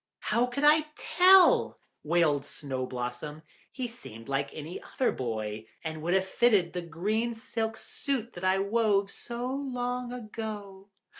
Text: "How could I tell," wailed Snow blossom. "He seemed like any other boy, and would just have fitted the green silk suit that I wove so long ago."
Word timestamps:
"How 0.31 0.47
could 0.47 0.63
I 0.65 0.87
tell," 0.95 1.77
wailed 2.03 2.43
Snow 2.43 2.87
blossom. 2.87 3.43
"He 3.71 3.87
seemed 3.87 4.27
like 4.27 4.49
any 4.51 4.81
other 4.81 5.11
boy, 5.11 5.67
and 5.83 6.01
would 6.01 6.15
just 6.15 6.25
have 6.27 6.33
fitted 6.37 6.73
the 6.73 6.81
green 6.81 7.35
silk 7.35 7.77
suit 7.77 8.33
that 8.33 8.43
I 8.43 8.57
wove 8.57 9.11
so 9.11 9.45
long 9.45 10.11
ago." 10.11 10.87